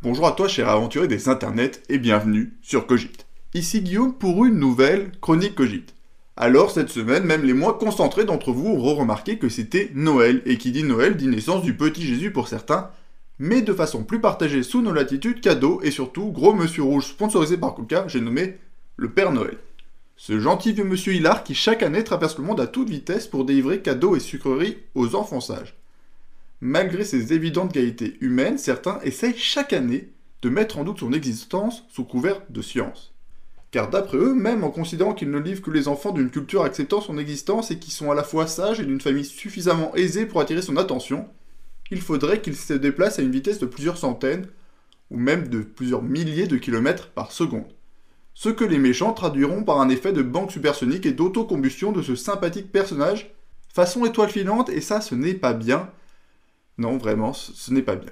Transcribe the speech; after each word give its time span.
Bonjour 0.00 0.28
à 0.28 0.32
toi 0.32 0.46
cher 0.46 0.68
aventurier 0.68 1.08
des 1.08 1.28
internets 1.28 1.82
et 1.88 1.98
bienvenue 1.98 2.52
sur 2.62 2.86
Cogite. 2.86 3.26
Ici 3.52 3.80
Guillaume 3.80 4.14
pour 4.14 4.44
une 4.44 4.56
nouvelle 4.56 5.10
chronique 5.20 5.56
Cogite. 5.56 5.96
Alors 6.36 6.70
cette 6.70 6.90
semaine, 6.90 7.24
même 7.24 7.42
les 7.42 7.52
moins 7.52 7.72
concentrés 7.72 8.24
d'entre 8.24 8.52
vous 8.52 8.68
auront 8.68 8.94
remarqué 8.94 9.38
que 9.38 9.48
c'était 9.48 9.90
Noël, 9.96 10.40
et 10.46 10.56
qui 10.56 10.70
dit 10.70 10.84
Noël 10.84 11.16
dit 11.16 11.26
naissance 11.26 11.64
du 11.64 11.74
petit 11.74 12.06
Jésus 12.06 12.30
pour 12.30 12.46
certains, 12.46 12.90
mais 13.40 13.60
de 13.60 13.72
façon 13.72 14.04
plus 14.04 14.20
partagée 14.20 14.62
sous 14.62 14.82
nos 14.82 14.92
latitudes, 14.92 15.40
cadeau 15.40 15.80
et 15.82 15.90
surtout 15.90 16.30
gros 16.30 16.54
monsieur 16.54 16.84
rouge 16.84 17.06
sponsorisé 17.06 17.56
par 17.56 17.74
Coca, 17.74 18.04
j'ai 18.06 18.20
nommé 18.20 18.58
le 18.94 19.10
Père 19.10 19.32
Noël. 19.32 19.58
Ce 20.16 20.38
gentil 20.38 20.74
vieux 20.74 20.84
monsieur 20.84 21.12
Hilar 21.12 21.42
qui 21.42 21.56
chaque 21.56 21.82
année 21.82 22.04
traverse 22.04 22.38
le 22.38 22.44
monde 22.44 22.60
à 22.60 22.68
toute 22.68 22.88
vitesse 22.88 23.26
pour 23.26 23.44
délivrer 23.44 23.80
cadeaux 23.80 24.14
et 24.14 24.20
sucreries 24.20 24.78
aux 24.94 25.16
enfants 25.16 25.40
sages. 25.40 25.74
Malgré 26.60 27.04
ses 27.04 27.32
évidentes 27.32 27.72
qualités 27.72 28.16
humaines, 28.20 28.58
certains 28.58 28.98
essayent 29.02 29.36
chaque 29.36 29.72
année 29.72 30.10
de 30.42 30.48
mettre 30.48 30.78
en 30.78 30.84
doute 30.84 31.00
son 31.00 31.12
existence 31.12 31.84
sous 31.88 32.04
couvert 32.04 32.42
de 32.50 32.62
science. 32.62 33.14
Car 33.70 33.90
d'après 33.90 34.16
eux, 34.16 34.34
même 34.34 34.64
en 34.64 34.70
considérant 34.70 35.14
qu'ils 35.14 35.30
ne 35.30 35.38
livrent 35.38 35.62
que 35.62 35.70
les 35.70 35.88
enfants 35.88 36.12
d'une 36.12 36.30
culture 36.30 36.62
acceptant 36.62 37.00
son 37.00 37.18
existence 37.18 37.70
et 37.70 37.78
qui 37.78 37.90
sont 37.90 38.10
à 38.10 38.14
la 38.14 38.24
fois 38.24 38.46
sages 38.46 38.80
et 38.80 38.84
d'une 38.84 39.00
famille 39.00 39.24
suffisamment 39.24 39.94
aisée 39.94 40.26
pour 40.26 40.40
attirer 40.40 40.62
son 40.62 40.76
attention, 40.76 41.28
il 41.90 42.00
faudrait 42.00 42.40
qu'ils 42.40 42.56
se 42.56 42.72
déplacent 42.72 43.18
à 43.18 43.22
une 43.22 43.30
vitesse 43.30 43.58
de 43.58 43.66
plusieurs 43.66 43.98
centaines, 43.98 44.46
ou 45.10 45.18
même 45.18 45.48
de 45.48 45.60
plusieurs 45.60 46.02
milliers 46.02 46.46
de 46.46 46.56
kilomètres 46.56 47.10
par 47.10 47.32
seconde. 47.32 47.72
Ce 48.34 48.48
que 48.48 48.64
les 48.64 48.78
méchants 48.78 49.12
traduiront 49.12 49.64
par 49.64 49.80
un 49.80 49.88
effet 49.88 50.12
de 50.12 50.22
banque 50.22 50.52
supersonique 50.52 51.06
et 51.06 51.12
d'autocombustion 51.12 51.92
de 51.92 52.02
ce 52.02 52.14
sympathique 52.14 52.72
personnage, 52.72 53.34
façon 53.72 54.04
étoile 54.04 54.30
filante, 54.30 54.70
et 54.70 54.80
ça 54.80 55.00
ce 55.00 55.14
n'est 55.14 55.34
pas 55.34 55.54
bien, 55.54 55.90
non, 56.78 56.96
vraiment, 56.96 57.32
ce 57.32 57.72
n'est 57.72 57.82
pas 57.82 57.96
bien. 57.96 58.10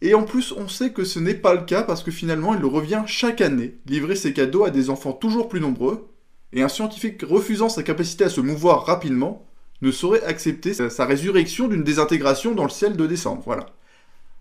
Et 0.00 0.14
en 0.14 0.24
plus, 0.24 0.52
on 0.52 0.68
sait 0.68 0.92
que 0.92 1.04
ce 1.04 1.18
n'est 1.18 1.34
pas 1.34 1.54
le 1.54 1.64
cas 1.64 1.82
parce 1.82 2.02
que 2.02 2.10
finalement, 2.10 2.54
il 2.54 2.64
revient 2.64 3.02
chaque 3.06 3.40
année 3.40 3.76
livrer 3.86 4.14
ses 4.14 4.32
cadeaux 4.32 4.64
à 4.64 4.70
des 4.70 4.88
enfants 4.90 5.12
toujours 5.12 5.48
plus 5.48 5.60
nombreux, 5.60 6.08
et 6.52 6.62
un 6.62 6.68
scientifique 6.68 7.22
refusant 7.22 7.68
sa 7.68 7.82
capacité 7.82 8.24
à 8.24 8.28
se 8.28 8.40
mouvoir 8.40 8.86
rapidement 8.86 9.46
ne 9.82 9.90
saurait 9.90 10.24
accepter 10.24 10.72
sa 10.74 11.04
résurrection 11.04 11.68
d'une 11.68 11.84
désintégration 11.84 12.54
dans 12.54 12.64
le 12.64 12.70
ciel 12.70 12.96
de 12.96 13.06
décembre. 13.06 13.42
Voilà. 13.44 13.66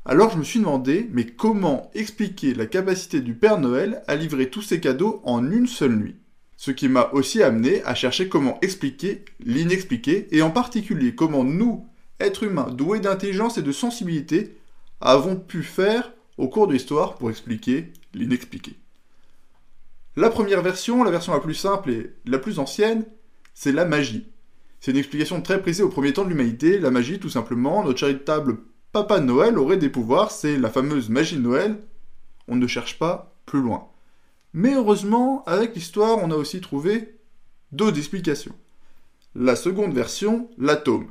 Alors 0.06 0.32
je 0.32 0.38
me 0.38 0.44
suis 0.44 0.60
demandé, 0.60 1.10
mais 1.12 1.26
comment 1.26 1.90
expliquer 1.96 2.54
la 2.54 2.68
capacité 2.68 3.22
du 3.22 3.34
Père 3.34 3.60
Noël 3.60 4.04
à 4.08 4.16
livrer 4.16 4.50
tous 4.50 4.62
ses 4.62 4.80
cadeaux 4.80 5.20
en 5.24 5.52
une 5.52 5.68
seule 5.68 5.96
nuit? 5.96 6.16
Ce 6.58 6.72
qui 6.72 6.88
m'a 6.88 7.10
aussi 7.12 7.42
amené 7.42 7.84
à 7.84 7.96
chercher 7.96 8.30
comment 8.30 8.60
expliquer 8.62 9.26
l'inexpliqué, 9.44 10.28
et 10.32 10.42
en 10.42 10.52
particulier 10.52 11.16
comment 11.16 11.44
nous, 11.44 11.88
êtres 12.20 12.44
humains 12.44 12.70
doués 12.72 13.00
d'intelligence 13.00 13.58
et 13.58 13.62
de 13.62 13.72
sensibilité, 13.72 14.58
avons 15.02 15.36
pu 15.36 15.64
faire 15.64 16.12
au 16.38 16.48
cours 16.48 16.68
de 16.68 16.74
l'histoire 16.74 17.16
pour 17.16 17.30
expliquer 17.30 17.92
l'inexpliqué. 18.14 18.76
La 20.16 20.30
première 20.30 20.62
version, 20.62 21.04
la 21.04 21.12
version 21.12 21.34
la 21.34 21.40
plus 21.40 21.56
simple 21.56 21.92
et 21.92 22.14
la 22.26 22.40
plus 22.40 22.60
ancienne, 22.60 23.06
c'est 23.54 23.72
la 23.72 23.86
magie. 23.86 24.28
C'est 24.80 24.92
une 24.92 24.98
explication 24.98 25.42
très 25.42 25.62
précise 25.62 25.82
au 25.82 25.90
premier 25.90 26.14
temps 26.14 26.24
de 26.24 26.30
l'humanité. 26.30 26.80
La 26.80 26.92
magie, 26.92 27.20
tout 27.20 27.30
simplement, 27.30 27.84
notre 27.84 28.00
charitable 28.00 28.58
Papa 28.92 29.20
Noël 29.20 29.58
aurait 29.58 29.78
des 29.78 29.90
pouvoirs, 29.90 30.32
c'est 30.32 30.58
la 30.58 30.70
fameuse 30.70 31.10
magie 31.10 31.36
de 31.36 31.42
Noël. 31.42 31.78
On 32.48 32.56
ne 32.56 32.68
cherche 32.68 32.98
pas 32.98 33.36
plus 33.46 33.62
loin. 33.62 33.90
Mais 34.54 34.76
heureusement, 34.76 35.44
avec 35.46 35.76
l'histoire, 35.76 36.20
on 36.24 36.32
a 36.32 36.36
aussi 36.36 36.62
trouvé 36.62 37.18
d'autres 37.74 37.98
explications. 37.98 38.56
La 39.34 39.58
seconde 39.58 39.94
version, 39.94 40.50
l'atome. 40.58 41.08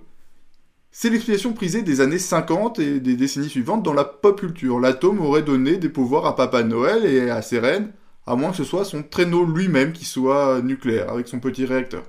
C'est 0.96 1.10
l'explication 1.10 1.52
prisée 1.54 1.82
des 1.82 2.00
années 2.00 2.20
50 2.20 2.78
et 2.78 3.00
des 3.00 3.16
décennies 3.16 3.48
suivantes 3.48 3.82
dans 3.82 3.92
la 3.92 4.04
pop 4.04 4.38
culture. 4.38 4.78
L'atome 4.78 5.20
aurait 5.20 5.42
donné 5.42 5.76
des 5.76 5.88
pouvoirs 5.88 6.24
à 6.24 6.36
Papa 6.36 6.62
Noël 6.62 7.04
et 7.04 7.30
à 7.30 7.42
ses 7.42 7.58
reines, 7.58 7.90
à 8.28 8.36
moins 8.36 8.52
que 8.52 8.56
ce 8.56 8.62
soit 8.62 8.84
son 8.84 9.02
traîneau 9.02 9.44
lui-même 9.44 9.92
qui 9.92 10.04
soit 10.04 10.62
nucléaire, 10.62 11.10
avec 11.10 11.26
son 11.26 11.40
petit 11.40 11.64
réacteur. 11.64 12.04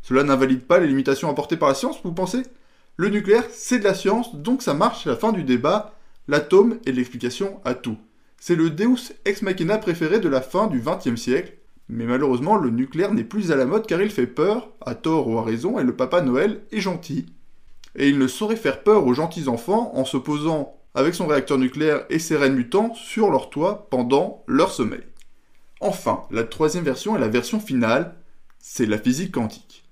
Cela 0.00 0.22
n'invalide 0.22 0.62
pas 0.62 0.78
les 0.78 0.86
limitations 0.86 1.28
apportées 1.28 1.56
par 1.56 1.70
la 1.70 1.74
science, 1.74 1.98
vous 2.04 2.12
pensez? 2.12 2.42
Le 2.96 3.08
nucléaire, 3.08 3.42
c'est 3.50 3.80
de 3.80 3.84
la 3.84 3.94
science, 3.94 4.36
donc 4.36 4.62
ça 4.62 4.74
marche 4.74 5.08
à 5.08 5.10
la 5.10 5.16
fin 5.16 5.32
du 5.32 5.42
débat. 5.42 5.96
L'atome 6.28 6.78
est 6.86 6.92
l'explication 6.92 7.60
à 7.64 7.74
tout. 7.74 7.98
C'est 8.38 8.54
le 8.54 8.70
Deus 8.70 9.12
ex 9.24 9.42
machina 9.42 9.76
préféré 9.76 10.20
de 10.20 10.28
la 10.28 10.40
fin 10.40 10.68
du 10.68 10.80
XXe 10.80 11.20
siècle, 11.20 11.54
mais 11.88 12.04
malheureusement 12.04 12.54
le 12.54 12.70
nucléaire 12.70 13.12
n'est 13.12 13.24
plus 13.24 13.50
à 13.50 13.56
la 13.56 13.66
mode 13.66 13.88
car 13.88 14.00
il 14.00 14.10
fait 14.10 14.28
peur, 14.28 14.70
à 14.86 14.94
tort 14.94 15.26
ou 15.26 15.36
à 15.36 15.42
raison, 15.42 15.80
et 15.80 15.84
le 15.84 15.96
Papa 15.96 16.22
Noël 16.22 16.60
est 16.70 16.80
gentil 16.80 17.26
et 17.96 18.08
il 18.08 18.18
ne 18.18 18.26
saurait 18.26 18.56
faire 18.56 18.82
peur 18.82 19.06
aux 19.06 19.14
gentils 19.14 19.48
enfants 19.48 19.92
en 19.94 20.04
se 20.04 20.16
posant 20.16 20.76
avec 20.94 21.14
son 21.14 21.26
réacteur 21.26 21.58
nucléaire 21.58 22.04
et 22.10 22.18
ses 22.18 22.36
rennes 22.36 22.54
mutants 22.54 22.94
sur 22.94 23.30
leur 23.30 23.50
toit 23.50 23.88
pendant 23.90 24.44
leur 24.46 24.70
sommeil. 24.72 25.02
Enfin, 25.80 26.24
la 26.30 26.44
troisième 26.44 26.84
version 26.84 27.16
est 27.16 27.20
la 27.20 27.28
version 27.28 27.60
finale, 27.60 28.16
c'est 28.58 28.86
la 28.86 28.98
physique 28.98 29.32
quantique. 29.32 29.84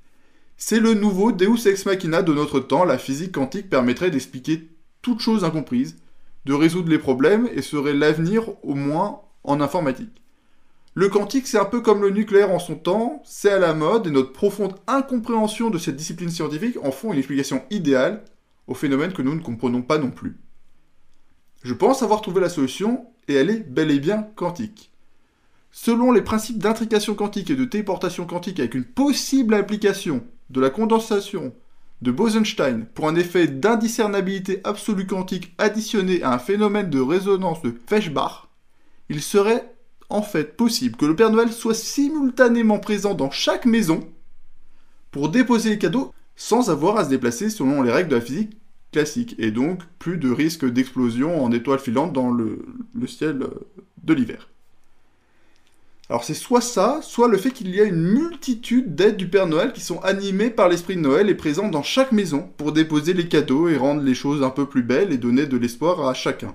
C'est 0.56 0.81
le 0.81 0.94
nouveau 0.94 1.32
Deus 1.32 1.66
ex 1.66 1.87
machina 1.87 2.22
de 2.22 2.34
notre 2.34 2.60
temps, 2.60 2.84
la 2.84 2.98
physique 2.98 3.32
quantique 3.32 3.70
permettrait 3.70 4.10
d'expliquer 4.10 4.69
toute 5.03 5.20
chose 5.20 5.44
incomprise, 5.44 5.98
de 6.44 6.53
résoudre 6.53 6.91
les 6.91 6.98
problèmes 6.98 7.48
et 7.54 7.62
serait 7.62 7.94
l'avenir 7.94 8.50
au 8.62 8.75
moins 8.75 9.22
en 9.44 9.60
informatique. 9.60 10.22
Le 10.98 11.09
quantique, 11.09 11.47
c'est 11.47 11.60
un 11.60 11.64
peu 11.64 11.81
comme 11.81 12.03
le 12.03 12.10
nucléaire 12.10 12.50
en 12.50 12.59
son 12.59 12.75
temps, 12.75 13.22
c'est 13.25 13.53
à 13.53 13.60
la 13.60 13.72
mode 13.72 14.09
et 14.09 14.10
notre 14.10 14.32
profonde 14.32 14.75
incompréhension 14.88 15.70
de 15.70 15.78
cette 15.78 15.94
discipline 15.94 16.28
scientifique 16.28 16.76
en 16.82 16.91
font 16.91 17.12
une 17.12 17.20
explication 17.20 17.62
idéale 17.70 18.25
au 18.66 18.75
phénomène 18.75 19.12
que 19.12 19.22
nous 19.22 19.37
ne 19.37 19.41
comprenons 19.41 19.82
pas 19.82 19.98
non 19.98 20.10
plus. 20.10 20.41
Je 21.62 21.72
pense 21.72 22.03
avoir 22.03 22.20
trouvé 22.20 22.41
la 22.41 22.48
solution 22.48 23.06
et 23.28 23.34
elle 23.34 23.48
est 23.48 23.60
bel 23.60 23.92
et 23.92 24.00
bien 24.00 24.26
quantique. 24.34 24.91
Selon 25.70 26.10
les 26.10 26.22
principes 26.22 26.58
d'intrication 26.58 27.14
quantique 27.14 27.50
et 27.50 27.54
de 27.54 27.64
téléportation 27.64 28.26
quantique 28.26 28.58
avec 28.58 28.75
une 28.75 28.84
possible 28.84 29.54
application 29.54 30.25
de 30.50 30.60
la 30.60 30.70
condensation 30.70 31.54
de 32.03 32.10
Bose-Einstein 32.10 32.87
pour 32.87 33.06
un 33.06 33.14
effet 33.14 33.47
d'indiscernabilité 33.47 34.60
absolue 34.64 35.06
quantique 35.06 35.54
additionné 35.58 36.25
à 36.25 36.32
un 36.32 36.38
phénomène 36.41 36.91
de 36.91 36.98
résonance 36.98 37.62
de 37.62 37.72
Feshbach, 37.87 38.48
il 39.08 39.22
serait 39.22 39.77
en 40.10 40.22
fait 40.22 40.56
possible 40.56 40.96
que 40.96 41.06
le 41.06 41.16
Père 41.16 41.30
Noël 41.30 41.52
soit 41.52 41.74
simultanément 41.74 42.78
présent 42.78 43.14
dans 43.14 43.30
chaque 43.30 43.66
maison 43.66 44.00
pour 45.10 45.28
déposer 45.28 45.70
les 45.70 45.78
cadeaux 45.78 46.12
sans 46.36 46.70
avoir 46.70 46.96
à 46.96 47.04
se 47.04 47.10
déplacer 47.10 47.50
selon 47.50 47.82
les 47.82 47.91
règles 47.91 48.10
de 48.10 48.14
la 48.16 48.20
physique 48.20 48.58
classique, 48.92 49.34
et 49.38 49.50
donc 49.50 49.82
plus 49.98 50.16
de 50.16 50.30
risque 50.30 50.64
d'explosion 50.64 51.44
en 51.44 51.52
étoiles 51.52 51.78
filantes 51.78 52.12
dans 52.12 52.30
le, 52.30 52.64
ciel 53.06 53.42
euh, 53.42 53.50
de 54.02 54.14
l'hiver. 54.14 54.48
Alors 56.08 56.25
c'est 56.25 56.34
soit 56.34 56.62
ça, 56.62 57.00
soit 57.02 57.28
le 57.28 57.36
fait 57.36 57.50
qu'il 57.50 57.75
y 57.75 57.80
a 57.80 57.84
une 57.84 58.00
multitude 58.00 58.94
d'aides 58.94 59.19
du 59.19 59.28
Père 59.28 59.46
Noël 59.46 59.75
qui 59.75 59.82
sont 59.82 60.00
animées 60.00 60.48
par 60.48 60.70
l'esprit 60.70 60.96
de 60.96 61.02
Noël 61.02 61.28
et 61.28 61.34
présentes 61.34 61.70
dans 61.70 61.82
chaque 61.82 62.12
maison 62.12 62.48
pour 62.56 62.72
déposer 62.72 63.12
les 63.12 63.28
cadeaux 63.28 63.69
et 63.69 63.76
rendre 63.76 64.00
les 64.00 64.14
choses 64.14 64.42
un 64.42 64.48
peu 64.48 64.64
plus 64.64 64.82
belles 64.82 65.12
et 65.12 65.19
donner 65.19 65.44
de 65.44 65.58
l'espoir 65.58 66.08
à 66.08 66.14
chacun. 66.14 66.54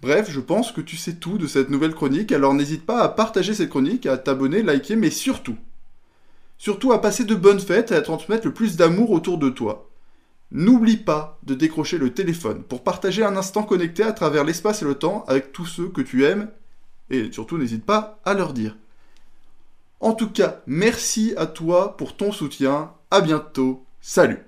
Bref, 0.00 0.30
je 0.30 0.40
pense 0.40 0.70
que 0.70 0.80
tu 0.80 0.96
sais 0.96 1.14
tout 1.14 1.38
de 1.38 1.48
cette 1.48 1.70
nouvelle 1.70 1.94
chronique, 1.94 2.30
alors 2.30 2.54
n'hésite 2.54 2.86
pas 2.86 3.00
à 3.00 3.08
partager 3.08 3.52
cette 3.52 3.70
chronique, 3.70 4.06
à 4.06 4.16
t'abonner, 4.16 4.62
liker, 4.62 4.94
mais 4.94 5.10
surtout, 5.10 5.56
surtout 6.56 6.92
à 6.92 7.00
passer 7.00 7.24
de 7.24 7.34
bonnes 7.34 7.58
fêtes 7.58 7.90
et 7.90 7.96
à 7.96 8.02
transmettre 8.02 8.46
le 8.46 8.54
plus 8.54 8.76
d'amour 8.76 9.10
autour 9.10 9.38
de 9.38 9.48
toi. 9.48 9.90
N'oublie 10.52 10.96
pas 10.96 11.38
de 11.42 11.54
décrocher 11.54 11.98
le 11.98 12.14
téléphone 12.14 12.62
pour 12.62 12.84
partager 12.84 13.24
un 13.24 13.36
instant 13.36 13.64
connecté 13.64 14.02
à 14.02 14.12
travers 14.12 14.44
l'espace 14.44 14.82
et 14.82 14.86
le 14.86 14.94
temps 14.94 15.24
avec 15.26 15.52
tous 15.52 15.66
ceux 15.66 15.88
que 15.88 16.00
tu 16.00 16.24
aimes, 16.24 16.48
et 17.10 17.32
surtout 17.32 17.58
n'hésite 17.58 17.84
pas 17.84 18.20
à 18.24 18.34
leur 18.34 18.52
dire. 18.52 18.76
En 20.00 20.12
tout 20.12 20.30
cas, 20.30 20.62
merci 20.66 21.34
à 21.36 21.46
toi 21.46 21.96
pour 21.96 22.16
ton 22.16 22.30
soutien, 22.30 22.92
à 23.10 23.20
bientôt, 23.20 23.84
salut 24.00 24.47